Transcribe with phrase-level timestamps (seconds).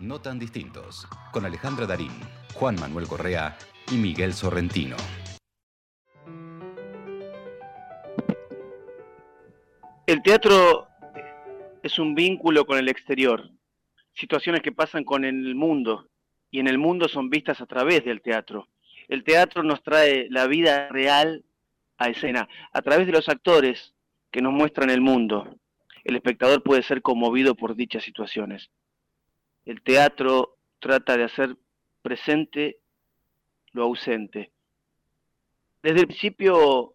[0.00, 2.12] No tan distintos, con Alejandra Darín,
[2.54, 3.58] Juan Manuel Correa
[3.90, 4.94] y Miguel Sorrentino.
[10.06, 10.86] El teatro
[11.82, 13.50] es un vínculo con el exterior,
[14.14, 16.08] situaciones que pasan con el mundo
[16.48, 18.68] y en el mundo son vistas a través del teatro.
[19.08, 21.44] El teatro nos trae la vida real
[21.96, 23.96] a escena, a través de los actores
[24.30, 25.58] que nos muestran el mundo.
[26.04, 28.70] El espectador puede ser conmovido por dichas situaciones.
[29.68, 31.54] El teatro trata de hacer
[32.00, 32.78] presente
[33.72, 34.50] lo ausente.
[35.82, 36.94] Desde el principio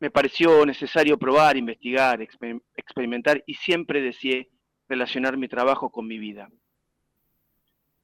[0.00, 2.26] me pareció necesario probar, investigar,
[2.74, 4.48] experimentar y siempre deseé
[4.88, 6.48] relacionar mi trabajo con mi vida.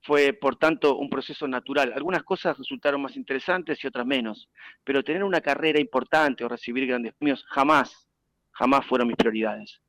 [0.03, 1.95] Fue, por tanto, un proceso natural.
[1.97, 4.51] Algunas cosas resultaron más interesantes y otras menos,
[4.85, 8.11] pero tener una carrera importante o recibir grandes premios jamás,
[8.51, 9.81] jamás fueron mis prioridades.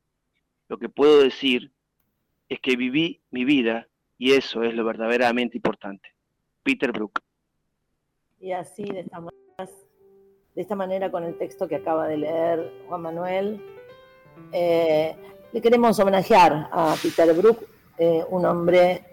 [0.70, 1.74] Lo que puedo decir
[2.50, 6.10] es que viví mi vida y eso es lo verdaderamente importante.
[6.64, 7.20] Peter Brook.
[8.40, 9.06] Y así, de
[10.56, 13.62] esta manera, con el texto que acaba de leer Juan Manuel,
[14.52, 15.16] eh,
[15.52, 17.66] le queremos homenajear a Peter Brook,
[17.98, 19.04] eh, un hombre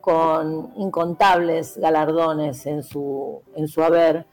[0.00, 4.26] con incontables galardones en su, en su haber,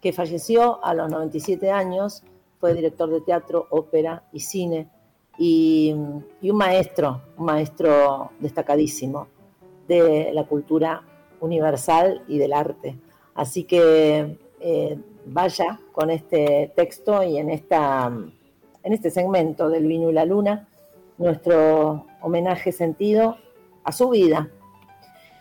[0.00, 2.22] que falleció a los 97 años,
[2.58, 4.88] fue director de teatro, ópera y cine,
[5.42, 9.26] y, un maestro, un maestro destacadísimo
[9.88, 11.02] de la cultura
[11.40, 12.98] universal y del arte.
[13.34, 18.12] Así que eh, vaya con este texto y en, esta,
[18.82, 20.68] en este segmento del vino y la luna,
[21.16, 23.38] nuestro homenaje sentido
[23.82, 24.50] a su vida,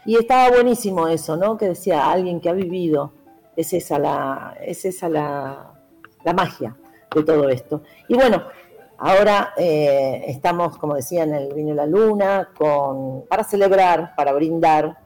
[0.06, 1.58] y estaba buenísimo eso, ¿no?
[1.58, 3.12] Que decía alguien que ha vivido,
[3.58, 5.74] es esa la, es esa la,
[6.34, 6.78] magia
[7.14, 7.82] de todo esto.
[8.08, 8.44] Y bueno,
[9.00, 14.34] ahora eh, estamos, como decía, en el vino y la luna, con, para celebrar, para
[14.34, 14.98] brindar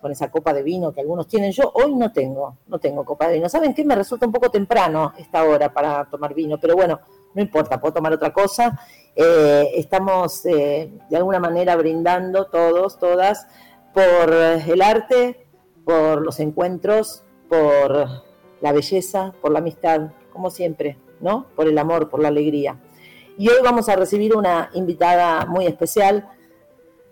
[0.00, 1.52] con esa copa de vino que algunos tienen.
[1.52, 3.48] Yo hoy no tengo, no tengo copa de vino.
[3.48, 3.84] ¿Saben qué?
[3.84, 7.00] Me resulta un poco temprano esta hora para tomar vino, pero bueno,
[7.34, 8.80] no importa, puedo tomar otra cosa.
[9.14, 13.46] Eh, estamos eh, de alguna manera brindando todos, todas,
[13.94, 15.46] por el arte,
[15.84, 18.08] por los encuentros, por
[18.60, 21.46] la belleza, por la amistad, como siempre, ¿no?
[21.54, 22.78] Por el amor, por la alegría.
[23.38, 26.28] Y hoy vamos a recibir una invitada muy especial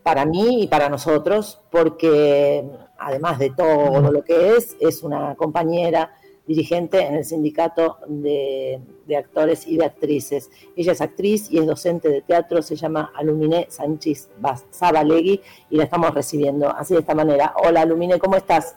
[0.03, 2.65] para mí y para nosotros, porque
[2.99, 6.15] además de todo lo que es, es una compañera
[6.47, 8.81] dirigente en el sindicato de,
[9.17, 10.51] actores y de actrices.
[10.77, 14.31] Ella es actriz y es docente de teatro, se llama Alumine Sánchez
[14.73, 17.55] Zabalegui y la estamos recibiendo así de esta manera.
[17.65, 18.77] Hola Alumine, ¿cómo estás?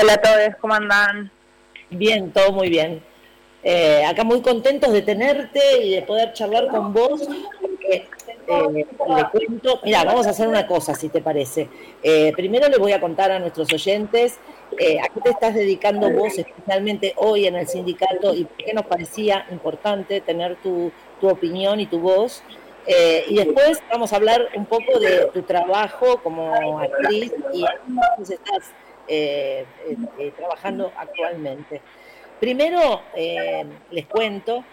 [0.00, 1.30] Hola a todos, ¿cómo andan?
[1.90, 3.02] Bien, todo muy bien.
[3.68, 7.28] Eh, acá muy contentos de tenerte y de poder charlar con vos,
[7.60, 8.06] porque
[8.46, 8.84] eh, le
[9.32, 11.68] cuento, mira, vamos a hacer una cosa, si te parece.
[12.00, 14.38] Eh, primero le voy a contar a nuestros oyentes
[14.78, 18.72] eh, a qué te estás dedicando vos especialmente hoy en el sindicato y por qué
[18.72, 22.44] nos parecía importante tener tu, opinión y tu voz.
[22.86, 28.70] y después vamos a hablar un poco de tu trabajo como actriz y cómo estás
[30.36, 31.82] trabajando actualmente.
[32.40, 33.02] Primero,
[33.90, 34.64] les cuento,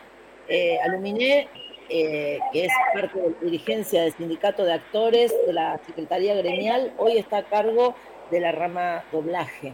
[0.83, 1.47] Aluminé
[1.89, 6.93] eh, que es parte de la dirigencia del Sindicato de Actores de la Secretaría Gremial,
[6.97, 7.93] hoy está a cargo
[8.31, 9.73] de la rama doblaje.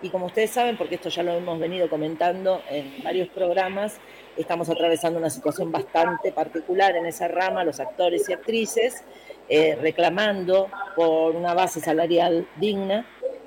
[0.00, 3.98] Y como ustedes saben, porque esto ya lo hemos venido comentando en varios programas,
[4.36, 9.02] estamos atravesando una situación bastante particular en esa rama, los actores y actrices,
[9.48, 13.04] eh, reclamando por una base salarial digna.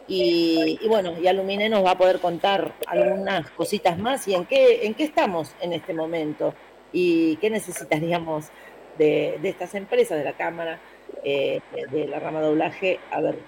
[0.07, 4.85] Y, bueno, y Alumine nos va a poder contar algunas cositas más y en qué,
[4.85, 6.53] en qué estamos en este momento
[6.91, 8.49] y qué necesitaríamos
[8.97, 10.79] de, estas empresas, de la Cámara,
[11.23, 13.39] eh, de la rama doblaje, a ver,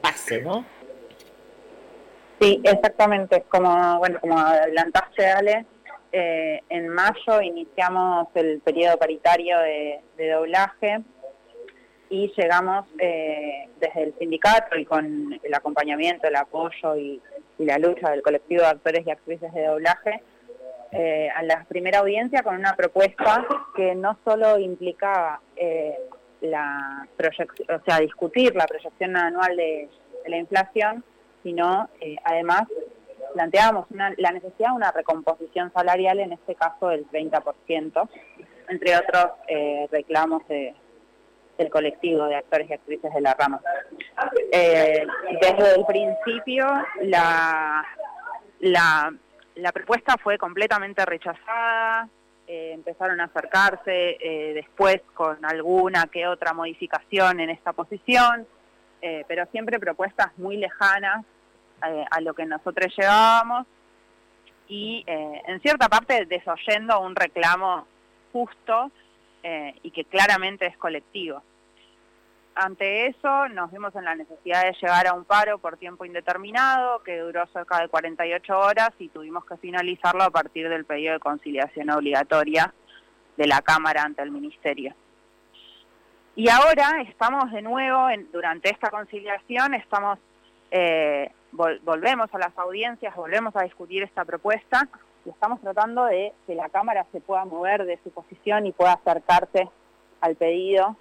[0.00, 0.64] pase, ¿no?
[2.40, 3.44] Sí, exactamente.
[3.48, 5.66] Como, bueno, como adelantaste, Ale,
[6.12, 10.00] eh, en mayo iniciamos el periodo paritario de,
[10.30, 11.02] doblaje
[12.10, 17.20] y llegamos eh, desde el sindicato y con el acompañamiento, el apoyo y,
[17.58, 20.22] la lucha del colectivo de actores y actrices de doblaje
[20.92, 23.44] eh, a la primera audiencia con una propuesta
[23.74, 25.98] que no solo implicaba eh,
[26.40, 29.88] la o sea, discutir la proyección anual de,
[30.26, 31.02] la inflación,
[31.42, 32.68] sino eh, además
[33.34, 38.08] planteábamos la necesidad de una recomposición salarial, en este caso del 30%,
[38.68, 39.32] entre otros
[39.90, 40.42] reclamos
[41.58, 43.60] del colectivo de actores y actrices de la rama.
[44.50, 46.66] desde el principio,
[47.02, 47.84] la,
[48.60, 49.12] la
[49.58, 52.08] la propuesta fue completamente rechazada,
[52.46, 58.46] eh, empezaron a acercarse eh, después con alguna que otra modificación en esta posición,
[59.02, 61.24] eh, pero siempre propuestas muy lejanas
[61.86, 63.66] eh, a lo que nosotros llevábamos
[64.68, 67.86] y eh, en cierta parte desoyendo un reclamo
[68.32, 68.92] justo
[69.42, 71.42] y que claramente es colectivo.
[72.54, 77.02] Ante eso nos vimos en la necesidad de llegar a un paro por tiempo indeterminado
[77.04, 81.20] que duró cerca de 48 horas y tuvimos que finalizarlo a partir del pedido de
[81.20, 82.74] conciliación obligatoria
[83.36, 84.92] de la Cámara ante el Ministerio.
[86.34, 90.18] Y ahora estamos de nuevo, en, durante esta conciliación, estamos
[90.72, 94.88] eh, volvemos a las audiencias, volvemos a discutir esta propuesta
[95.28, 98.94] y estamos tratando de que la Cámara se pueda mover de su posición y pueda
[98.94, 99.68] acercarse
[100.22, 100.96] al pedido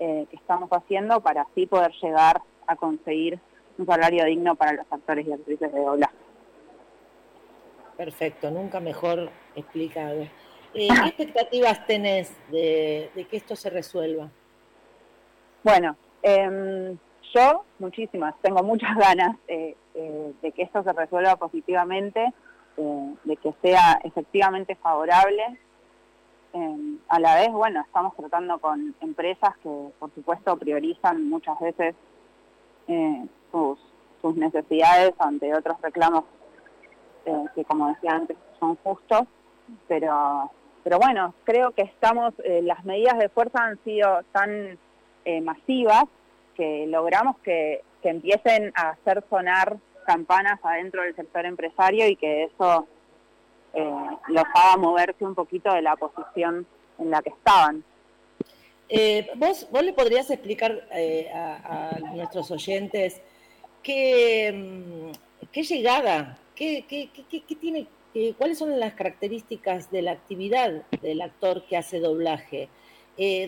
[0.00, 3.38] eh, que estamos haciendo para así poder llegar a conseguir
[3.78, 6.16] un salario digno para los actores y actrices de doblaje.
[7.96, 10.22] Perfecto, nunca mejor explicado.
[10.74, 14.28] Eh, ¿Qué expectativas tenés de que esto se resuelva?
[15.62, 16.98] Bueno, em,
[17.34, 22.32] yo muchísimas, tengo muchas ganas eh, eh, de que esto se resuelva positivamente,
[22.76, 25.58] eh, de que sea efectivamente favorable.
[26.52, 31.94] Em, a la vez, bueno, estamos tratando con empresas que, por supuesto, priorizan muchas veces
[33.50, 33.78] sus,
[34.20, 36.24] sus necesidades ante otros reclamos
[37.54, 39.22] que, como decía antes, son justos,
[39.86, 40.50] pero,
[40.82, 44.76] pero bueno, creo que estamos, las medidas de fuerza han sido tan
[45.24, 46.06] eh, masivas
[46.56, 52.86] que logramos que, empiecen a hacer sonar campanas adentro del sector empresario y que eso
[53.74, 56.66] eh, los haga moverse un poquito de la posición
[56.98, 57.84] en la que estaban.
[58.88, 63.22] Eh, ¿vos, ¿Vos le podrías explicar eh, a, nuestros oyentes
[63.82, 67.86] qué, mm, qué llegada, qué, qué, qué tiene,
[68.36, 72.68] cuáles son las características de la actividad del actor que hace doblaje?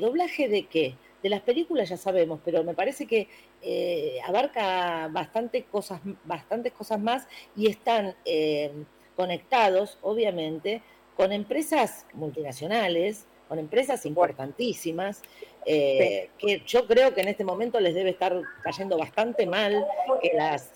[0.00, 0.94] ¿Doblaje de qué?
[1.24, 3.28] de las películas ya sabemos, pero me parece que
[3.66, 7.26] eh, abarca bastante cosas, bastantes cosas más
[7.56, 8.70] y están eh,
[9.16, 10.82] conectados, obviamente,
[11.16, 15.22] con empresas multinacionales, con empresas importantísimas,
[15.64, 19.86] eh, que yo creo que en este momento les debe estar cayendo bastante mal
[20.20, 20.70] que las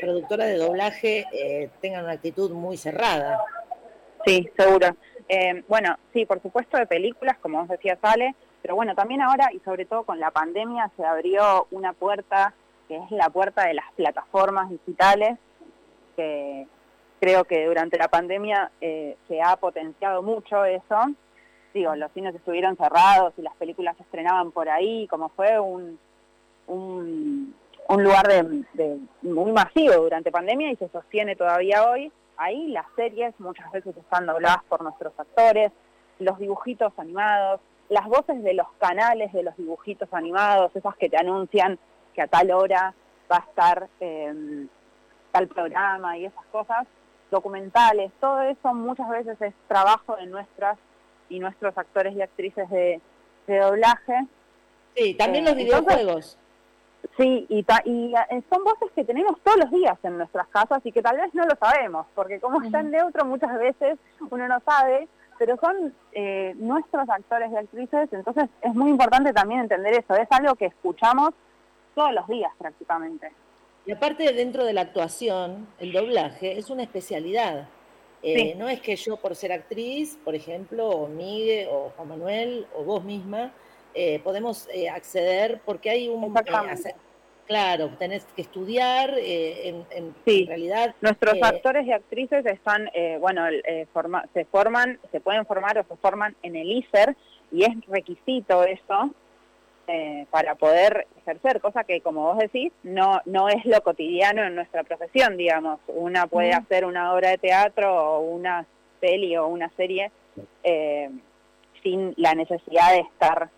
[0.00, 3.42] productoras de doblaje tengan una actitud muy cerrada.
[4.24, 4.96] Sí, seguro.
[5.66, 9.60] bueno, sí, por supuesto de películas, como vos decías, Ale, pero bueno, también ahora y
[9.60, 12.54] sobre todo con la pandemia se abrió una puerta
[12.88, 15.38] que es la puerta de las plataformas digitales,
[16.16, 16.66] que
[17.20, 20.96] creo que durante la pandemia eh, se ha potenciado mucho eso.
[21.74, 25.98] Digo, los cines estuvieron cerrados y las películas se estrenaban por ahí, como fue un,
[26.66, 27.54] un,
[27.88, 32.10] lugar de, muy masivo durante pandemia y se sostiene todavía hoy.
[32.38, 35.72] Ahí las series muchas veces están dobladas por nuestros actores,
[36.18, 41.16] los dibujitos animados, las voces de los canales de los dibujitos animados, esas que te
[41.16, 41.78] anuncian
[42.14, 42.94] que a tal hora
[43.30, 44.68] va a estar em,
[45.30, 46.86] tal programa y esas cosas,
[47.30, 50.78] documentales, todo eso muchas veces es trabajo de nuestras
[51.28, 53.00] y nuestros actores y actrices de,
[53.46, 54.26] doblaje.
[54.94, 56.38] Sí, también los eh, videojuegos.
[57.16, 60.92] sí, y, y eh, son voces que tenemos todos los días en nuestras casas y
[60.92, 63.98] que tal vez no lo sabemos, porque como están neutro muchas veces
[64.30, 65.08] uno no sabe
[65.38, 70.28] pero son eh, nuestros actores y actrices, entonces es muy importante también entender eso, es
[70.30, 71.30] algo que escuchamos
[71.94, 73.32] todos los días prácticamente.
[73.86, 77.68] Y aparte dentro de la actuación, el doblaje es una especialidad.
[78.22, 82.66] Eh, no es que yo por ser actriz, por ejemplo, o Miguel, o Juan Manuel,
[82.74, 83.52] o vos misma,
[83.94, 86.34] eh, podemos acceder porque hay un...
[87.48, 90.14] Claro, tenés que estudiar, eh, en,
[90.46, 90.94] realidad...
[91.00, 93.86] Nuestros eh, actores y actrices están, eh, bueno, eh,
[94.34, 97.16] se forman, se pueden formar o se forman en el ISER
[97.50, 99.14] y es requisito eso
[100.30, 104.84] para poder ejercer, cosa que como vos decís, no, no es lo cotidiano en nuestra
[104.84, 105.80] profesión, digamos.
[105.86, 108.66] Una puede hacer una obra de teatro o una
[109.00, 110.12] peli o una serie
[111.82, 113.48] sin la necesidad de estar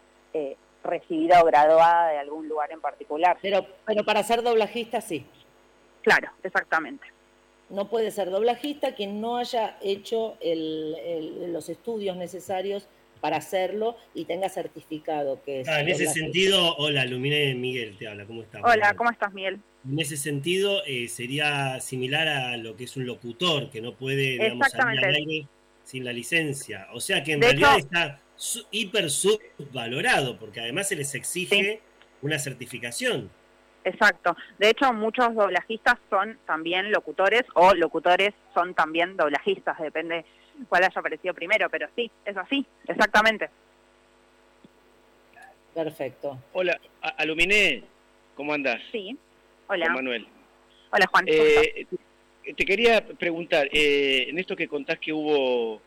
[0.82, 3.38] recibida o graduada de algún lugar en particular.
[3.42, 5.24] Pero, pero para ser doblajista sí.
[6.02, 7.06] Claro, exactamente.
[7.68, 12.88] No puede ser doblajista quien no haya hecho los estudios necesarios
[13.20, 15.68] para hacerlo y tenga certificado que es.
[15.68, 18.62] Ah, en ese sentido, hola, Lumine Miguel te habla, ¿cómo estás?
[18.64, 19.60] Hola, ¿cómo estás, Miguel?
[19.88, 24.32] En ese sentido, eh, sería similar a lo que es un locutor, que no puede,
[24.32, 25.46] digamos, salir al aire
[25.84, 26.88] sin la licencia.
[26.92, 28.20] O sea que en realidad está
[28.70, 31.80] hiper subvalorado, porque además se les exige
[32.22, 33.30] una certificación.
[33.84, 34.36] Exacto.
[34.58, 40.24] De hecho, muchos doblajistas son también locutores o locutores son también doblajistas, depende
[40.68, 43.48] cuál haya aparecido primero, pero sí, es así, exactamente.
[45.74, 46.38] Perfecto.
[46.52, 46.78] Hola,
[47.16, 47.84] Aluminé,
[48.34, 48.80] ¿cómo andas?
[48.92, 49.16] Sí,
[49.68, 49.88] hola.
[49.90, 50.26] Manuel.
[50.92, 51.24] Hola, Juan.
[51.28, 51.86] Eh,
[52.56, 55.80] te quería preguntar, eh, en esto que contás que hubo,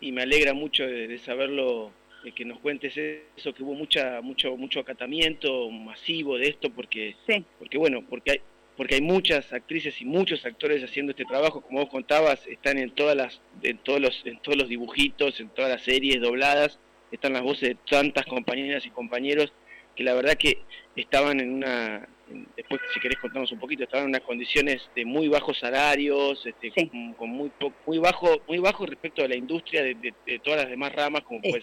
[0.00, 1.92] y me alegra mucho de, saberlo,
[2.24, 7.16] de que nos cuentes eso, que hubo mucha, mucho, mucho acatamiento masivo de esto, porque,
[7.26, 7.44] sí.
[7.58, 8.40] porque bueno, porque hay,
[8.76, 12.90] porque hay muchas actrices y muchos actores haciendo este trabajo, como vos contabas, están en
[12.90, 16.78] todas las, en todos los, en todos los dibujitos, en todas las series dobladas,
[17.10, 19.52] están las voces de tantas compañeras y compañeros
[19.98, 20.58] que la verdad que
[20.94, 22.08] estaban en una,
[22.56, 26.72] después si querés contarnos un poquito, estaban en unas condiciones de muy bajos salarios, este,
[27.16, 27.50] con, muy
[27.84, 30.14] muy bajo muy bajo respecto a la industria de,
[30.44, 31.62] todas las demás ramas, como puede,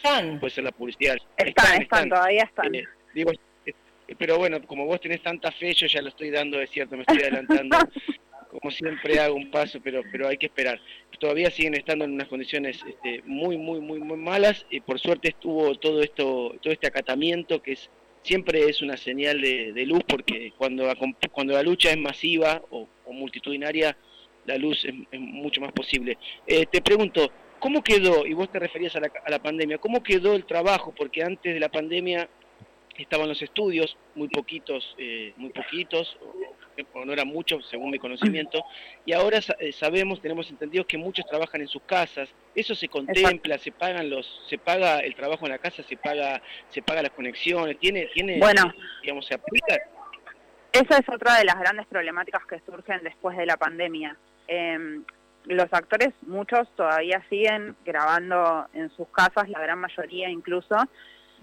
[0.49, 1.15] ser la publicidad.
[1.37, 2.75] Están, están, todavía están.
[2.75, 3.31] Eh, digo,
[4.19, 7.03] pero bueno, como vos tenés tanta fe, yo ya lo estoy dando, es cierto, me
[7.03, 7.77] estoy adelantando.
[8.59, 10.79] como siempre hago un paso, pero pero hay que esperar.
[11.19, 14.65] Todavía siguen estando en unas condiciones este, muy, muy, muy, muy malas.
[14.69, 17.89] Y por suerte estuvo todo esto, todo este acatamiento que es
[18.25, 20.91] siempre es una señal de, luz porque cuando,
[21.31, 23.95] cuando la lucha es masiva o, multitudinaria,
[24.45, 26.17] la luz es, mucho más posible.
[26.45, 30.03] Eh, te pregunto, ¿cómo quedó, y vos te referías a la, a la pandemia, cómo
[30.03, 30.93] quedó el trabajo?
[30.97, 32.27] Porque antes de la pandemia
[32.97, 36.17] estaban los estudios, muy poquitos, eh, muy poquitos,
[37.05, 38.63] no eran muchos según mi conocimiento,
[39.05, 43.57] y ahora eh, sabemos, tenemos entendido que muchos trabajan en sus casas, eso se contempla,
[43.57, 47.11] se pagan los, se paga el trabajo en la casa, se paga, se paga las
[47.11, 49.77] conexiones, tiene, tiene, bueno, digamos, se aplica.
[50.71, 54.17] Esa es otra de las grandes problemáticas que surgen después de la pandemia.
[54.47, 55.03] Em,
[55.45, 60.75] los actores, muchos todavía siguen grabando en sus casas, la gran mayoría incluso,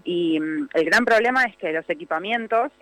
[0.05, 2.73] y mm, el gran problema es que los equipamientos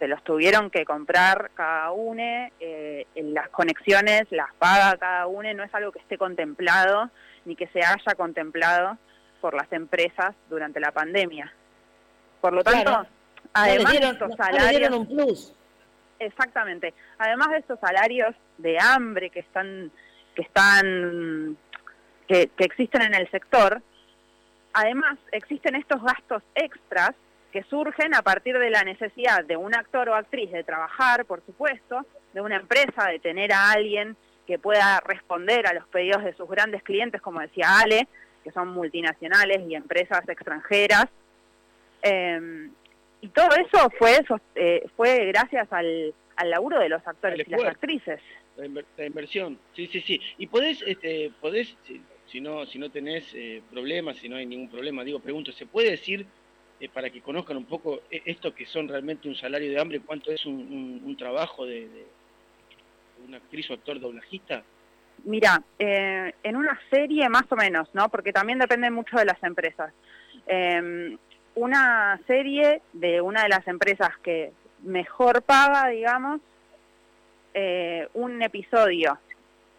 [0.00, 5.62] se los tuvieron que comprar cada uno, eh, las conexiones las paga cada uno, no
[5.62, 7.10] es algo que esté contemplado
[7.44, 8.98] ni que se haya contemplado
[9.40, 11.52] por las empresas durante la pandemia.
[12.40, 13.06] Por lo tanto,
[13.52, 14.90] además de estos salarios...
[14.90, 15.54] un plus.
[16.18, 16.92] Exactamente.
[17.18, 19.92] Además de estos salarios de hambre que están
[20.34, 21.56] que están
[22.26, 23.82] que existen en el sector,
[24.72, 27.12] Además, existen estos gastos extras
[27.52, 31.44] que surgen a partir de la necesidad de un actor o actriz de trabajar, por
[31.44, 34.16] supuesto, de una empresa de tener a alguien
[34.46, 38.08] que pueda responder a los pedidos de sus grandes clientes, como decía Ale,
[38.44, 41.06] que son multinacionales y empresas extranjeras.
[42.02, 42.70] Em,
[43.20, 47.64] y todo eso fue, eh, fue gracias al, al laburo de los actores y las
[47.64, 48.20] actrices.
[48.56, 50.20] La, inversión, sí, sí, sí.
[50.38, 51.76] Y podés, este, podés
[52.26, 55.66] si no, si no tenés eh, problemas, si no hay ningún problema, digo, pregunto, ¿se
[55.66, 56.26] puede decir,
[56.80, 60.00] eh, para que conozcan un poco eh, esto que son realmente un salario de hambre,
[60.00, 61.88] cuánto es un, trabajo de,
[63.26, 64.62] una actriz o actor doblajista?
[65.24, 68.08] Mira, en una serie más o menos, ¿no?
[68.08, 69.92] Porque también depende mucho de las empresas.
[70.46, 71.18] Em,
[71.56, 76.40] una serie de una de las empresas que mejor paga, digamos,
[78.14, 79.18] un episodio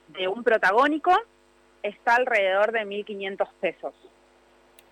[0.09, 1.11] de un protagónico
[1.81, 3.93] está alrededor de 1.500 pesos.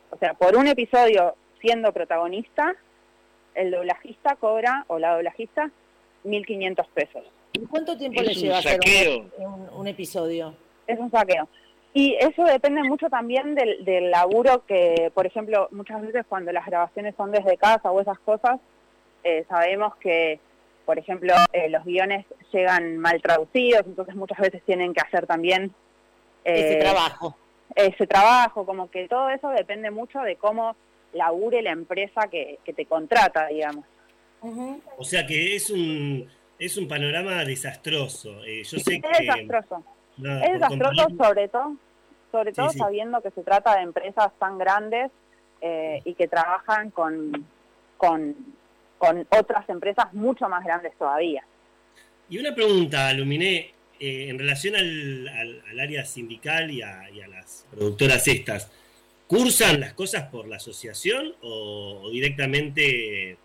[0.10, 2.76] O sea, por un episodio siendo protagonista,
[3.56, 5.72] el doblajista cobra, o la doblajista,
[6.26, 7.24] 1.500 pesos.
[7.54, 8.80] ¿Y cuánto tiempo le lleva hacer
[9.74, 10.54] un, episodio?
[10.88, 11.48] Es un saqueo.
[11.94, 16.66] Y eso depende mucho también del, del, laburo que, por ejemplo, muchas veces cuando las
[16.66, 18.60] grabaciones son desde casa o esas cosas,
[19.24, 20.40] eh, sabemos que,
[20.86, 25.74] por ejemplo, eh, los guiones llegan mal traducidos, entonces muchas veces tienen que hacer también
[26.44, 27.36] ese eh, trabajo.
[27.76, 30.76] Ese trabajo, como que todo eso depende mucho de cómo
[31.14, 33.86] labure la empresa que, te contrata, digamos.
[34.98, 38.44] O sea que es un, es un panorama desastroso.
[38.46, 39.84] Eh, yo sé es desastroso.
[40.18, 41.76] es desastroso sobre todo,
[42.32, 45.12] sobre todo sabiendo que se trata de empresas tan grandes
[45.62, 47.46] eh, y que trabajan con,
[47.98, 48.36] con,
[48.98, 51.44] con otras empresas mucho más grandes todavía.
[52.30, 58.72] Y una pregunta, Luminé, eh, en relación al, área sindical y a, las productoras estas,
[59.30, 63.38] ¿cursan las cosas por la asociación o, directamente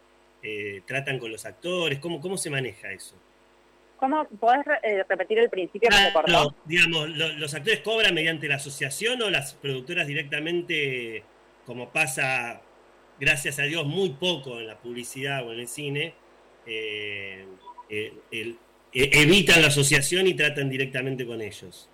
[0.43, 1.99] eh, tratan con los actores?
[1.99, 3.15] ¿Cómo, ¿Cómo se maneja eso?
[3.99, 9.21] ¿Cómo podés eh, repetir el principio que ah, digamos, ¿los actores cobran mediante la asociación
[9.21, 11.23] o las productoras directamente,
[11.67, 12.63] como pasa,
[13.21, 16.15] gracias a Dios, muy poco en la publicidad o en el cine,
[16.67, 18.59] el,
[18.93, 21.91] e-, evitan la asociación y tratan directamente con ellos.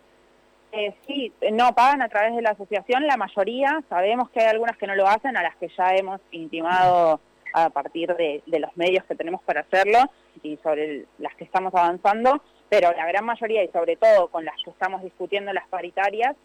[0.72, 4.76] Eh, sí, no, pagan a través de la asociación, la mayoría, sabemos que hay algunas
[4.76, 7.20] que no lo hacen, a las que ya hemos intimado
[7.52, 9.98] a partir de, los medios que tenemos para hacerlo
[10.42, 14.54] y sobre las que estamos avanzando, pero la gran mayoría y sobre todo con las
[14.64, 16.36] que estamos discutiendo las paritarias,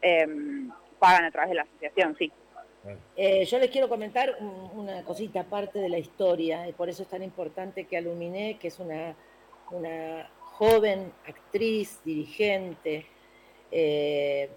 [0.00, 2.32] em, pagan a través de la asociación, sí.
[3.16, 4.36] Eh, yo les quiero comentar
[4.74, 8.68] una cosita aparte de la historia, y por eso es tan importante que Aluminé, que
[8.68, 9.14] es una,
[9.70, 13.06] una joven actriz, dirigente,
[13.74, 14.48] eh,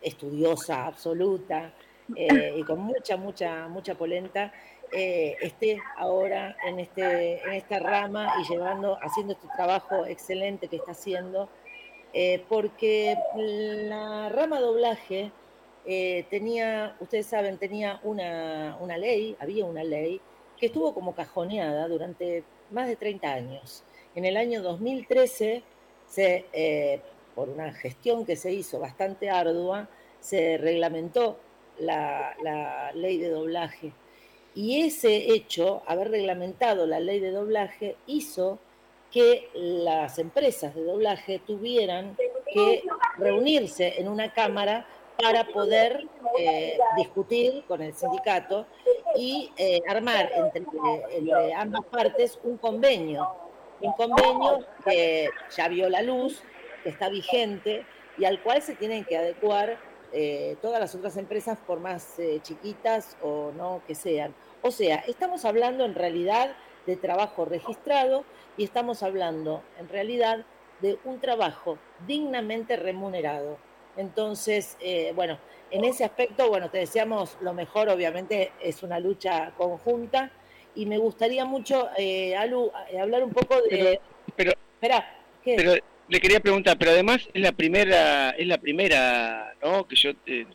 [0.00, 1.72] estudiosa absoluta
[2.14, 4.52] eh, y con mucha, mucha, mucha polenta,
[4.92, 10.92] esté ahora en, este, en esta rama y llevando, haciendo este trabajo excelente que está
[10.92, 11.48] haciendo,
[12.48, 15.32] porque la rama doblaje
[15.88, 20.20] eh, tenía, ustedes saben, tenía una, ley, había una ley,
[20.58, 23.84] que estuvo como cajoneada durante más de 30 años.
[24.16, 25.62] En el año 2013,
[26.08, 27.00] se, eh,
[27.36, 29.88] por una gestión que se hizo bastante ardua,
[30.18, 31.38] se reglamentó
[31.78, 32.34] la,
[32.94, 33.92] ley de doblaje.
[34.54, 38.58] Y ese hecho, haber reglamentado la ley de doblaje, hizo
[39.12, 42.16] que las empresas de doblaje tuvieran
[42.52, 42.82] que
[43.18, 44.86] reunirse en una cámara
[45.22, 46.06] para poder
[46.38, 48.66] eh, discutir con el sindicato
[49.14, 53.28] y eh, armar entre, ambas partes un convenio,
[53.80, 56.42] un convenio que ya vio la luz,
[56.86, 57.84] que está vigente
[58.16, 59.76] y al cual se tienen que adecuar
[60.12, 64.32] eh, todas las otras empresas, por más chiquitas o no que sean.
[64.62, 66.54] O sea, estamos hablando en realidad
[66.86, 68.24] de trabajo registrado
[68.56, 70.44] y estamos hablando en realidad
[70.80, 71.76] de un trabajo
[72.06, 73.58] dignamente remunerado.
[73.96, 75.38] Entonces, eh, bueno,
[75.70, 80.30] en ese aspecto, bueno, te deseamos lo mejor, obviamente es una lucha conjunta
[80.76, 84.00] y me gustaría mucho, eh, Alu, eh, hablar un poco de...
[84.36, 85.72] Pero, Espera, pero
[86.08, 89.86] le quería preguntar, pero además es la primera, es la primera, ¿no?
[89.86, 90.46] Que yo, eh,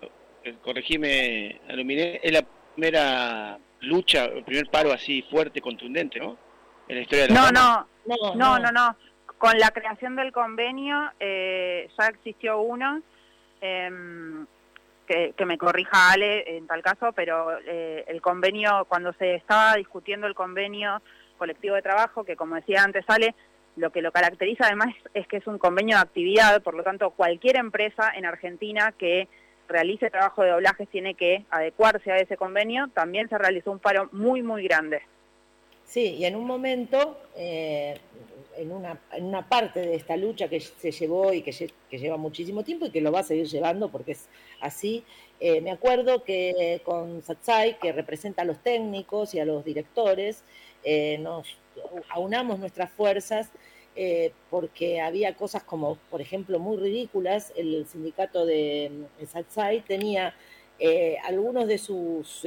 [0.63, 6.37] corregime, Aluminé, es la primera lucha, el primer paro así fuerte, contundente, ¿no?
[6.87, 8.97] En la historia de la no, no, no, no, no,
[9.37, 13.01] Con la creación del convenio ya existió uno
[13.61, 14.47] Em,
[15.05, 20.25] que, me corrija Ale en tal caso, pero eh, el convenio, cuando se estaba discutiendo
[20.25, 21.01] el convenio
[21.37, 23.35] colectivo de trabajo, que como decía antes Ale,
[23.75, 27.11] lo que lo caracteriza además es que es un convenio de actividad, por lo tanto
[27.11, 29.27] cualquier empresa en Argentina que
[29.67, 34.09] realice trabajo de doblajes tiene que adecuarse a ese convenio, también se realizó un paro
[34.11, 35.01] muy, muy grande.
[35.85, 37.97] Sí, y en un momento, eh,
[38.57, 41.51] en, una, en, una, parte de esta lucha que se llevó y que,
[41.91, 44.27] lleva muchísimo tiempo y que lo va a seguir llevando porque es
[44.61, 45.03] así,
[45.39, 50.43] eh, me acuerdo que con Satsai, que representa a los técnicos y a los directores,
[50.83, 51.57] eh, nos
[52.09, 53.49] aunamos nuestras fuerzas
[54.49, 57.51] porque había cosas como, por ejemplo, muy ridículas.
[57.57, 60.33] El sindicato de, Satsai tenía
[61.25, 62.45] algunos de sus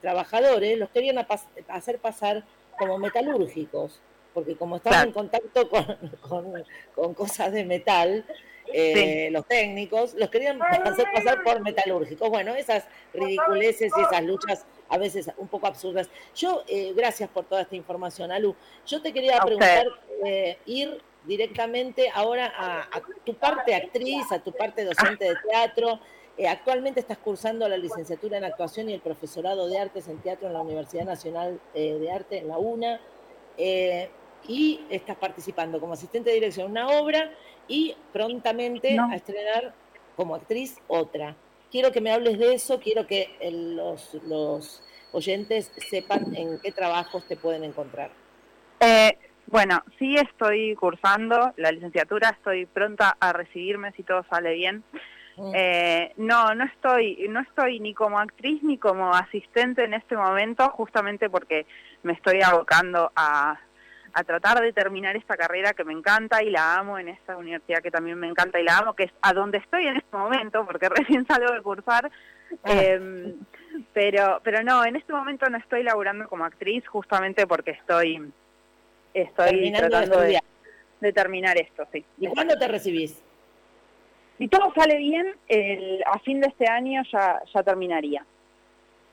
[0.00, 1.24] trabajadores los querían
[1.68, 2.44] hacer pasar
[2.78, 4.00] como metalúrgicos,
[4.34, 5.68] porque como estaban en contacto
[6.94, 8.24] con, cosas de metal,
[8.72, 12.28] eh, los técnicos los querían hacer pasar por metalúrgicos.
[12.30, 16.08] Bueno, esas ridiculeces y esas luchas a veces un poco absurdas.
[16.34, 18.54] Yo, eh, gracias por toda esta información, Alu.
[18.86, 19.86] Yo te quería preguntar,
[20.24, 26.00] eh, ir directamente ahora a, tu parte actriz, a tu parte docente de teatro.
[26.36, 30.46] Eh, actualmente estás cursando la licenciatura en actuación y el profesorado de artes en teatro
[30.46, 33.00] en la Universidad Nacional eh, de Arte, en la UNA,
[33.58, 34.08] eh,
[34.46, 37.32] y estás participando como asistente de dirección en una obra
[37.68, 39.72] y prontamente a estrenar
[40.16, 41.36] como actriz otra.
[41.70, 47.24] Quiero que me hables de eso, quiero que los, los oyentes sepan en qué trabajos
[47.26, 48.10] te pueden encontrar.
[49.46, 54.84] bueno, sí estoy cursando la licenciatura, estoy pronta a recibirme si todo sale bien.
[55.54, 60.68] Eh, no, no estoy, no estoy ni como actriz ni como asistente en este momento,
[60.70, 61.66] justamente porque
[62.02, 63.58] me estoy abocando a,
[64.12, 67.82] a tratar de terminar esta carrera que me encanta y la amo en esta universidad
[67.82, 70.64] que también me encanta y la amo, que es a donde estoy en este momento,
[70.66, 72.10] porque recién salgo de cursar.
[72.64, 73.36] Em,
[73.92, 78.32] pero, pero no, en este momento no estoy laburando como actriz, justamente porque estoy,
[79.14, 80.40] estoy tratando de,
[81.00, 82.04] de, terminar esto, sí.
[82.18, 83.22] ¿Y cuándo te recibís?
[84.38, 85.34] Si todo sale bien,
[86.06, 88.24] a fin de este año ya, ya terminaría.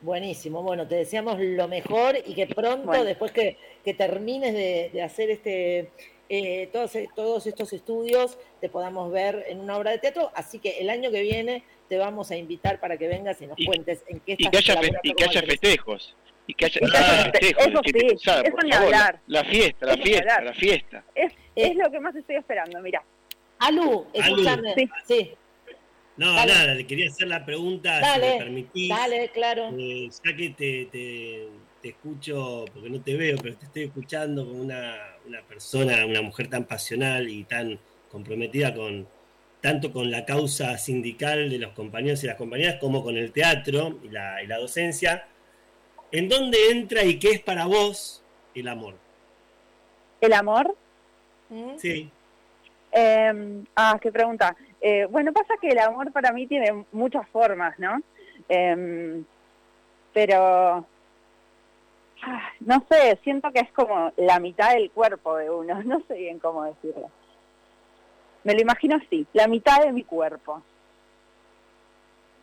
[0.02, 3.58] Buenísimo, bueno, te deseamos lo mejor y que pronto, después que,
[3.98, 5.92] termines de, hacer este
[6.30, 10.32] eh, todos, todos estos estudios, te podamos ver en una obra de teatro.
[10.36, 13.58] Así que el año que viene te vamos a invitar para que vengas y nos
[13.66, 16.16] cuentes en qué estás y que haya, y que haya festejos.
[16.46, 16.80] Y que haya,
[17.32, 17.68] festejos.
[17.68, 19.20] Eso sí, eso ni hablar.
[19.28, 21.04] La, fiesta, la fiesta, la fiesta.
[21.16, 23.04] Es, es lo que más estoy esperando, mira.
[23.60, 24.76] Alú, escúchame.
[25.06, 25.34] Sí.
[26.18, 28.90] No, nada, le quería hacer la pregunta, si me permitís.
[28.90, 29.70] Dale, claro.
[29.78, 34.62] Eh, ya que te, te, escucho, porque no te veo, pero te estoy escuchando como
[34.62, 37.80] una, una, persona, una mujer tan pasional y tan
[38.12, 39.08] comprometida con,
[39.62, 44.00] tanto con la causa sindical de los compañeros y las compañeras como con el teatro
[44.04, 45.28] y la, docencia.
[46.12, 48.24] ¿En dónde entra y qué es para vos
[48.56, 48.96] el amor?
[50.20, 50.76] ¿El amor?
[51.78, 52.10] Sí.
[52.92, 54.56] Em, ah, qué pregunta.
[54.82, 58.02] Eh, bueno, pasa que el amor para mí tiene muchas formas, ¿no?
[58.48, 59.26] Em,
[60.14, 60.86] pero,
[62.24, 66.16] ah, no sé, siento que es como la mitad del cuerpo de uno, no sé
[66.16, 67.10] bien cómo decirlo.
[68.44, 70.62] Me lo imagino así, la mitad de mi cuerpo.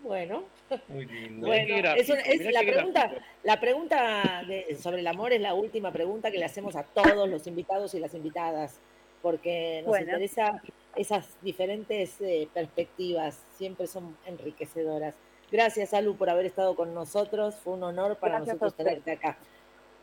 [0.02, 0.44] Bueno,
[0.88, 2.08] bueno es,
[2.52, 3.10] la pregunta,
[3.42, 4.44] la pregunta
[4.78, 8.00] sobre el amor es la última pregunta que le hacemos a todos los invitados y
[8.00, 8.80] las invitadas,
[9.22, 10.60] porque nos interesa
[10.96, 15.14] esas diferentes eh, perspectivas, siempre son enriquecedoras.
[15.50, 17.56] Gracias, Alu, por haber estado con nosotros.
[17.62, 19.36] Fue un honor para nosotros tenerte acá.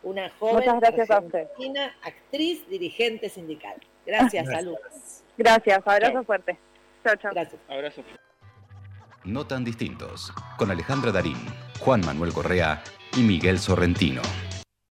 [0.02, 1.10] Una joven gracias
[2.02, 3.76] actriz, dirigente sindical.
[4.06, 4.76] Gracias, Alu.
[5.36, 6.58] Gracias, abrazo fuerte.
[7.04, 7.30] Chao, chao.
[7.32, 7.60] Gracias.
[7.68, 8.02] Abrazo.
[9.24, 11.36] No tan distintos, con Alejandra Darín,
[11.80, 12.82] Juan Manuel Correa
[13.16, 14.22] y Miguel Sorrentino.